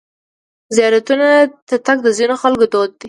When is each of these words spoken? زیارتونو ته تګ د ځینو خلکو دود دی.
زیارتونو 0.75 1.27
ته 1.67 1.75
تګ 1.87 1.97
د 2.03 2.07
ځینو 2.17 2.35
خلکو 2.41 2.65
دود 2.73 2.89
دی. 2.93 2.97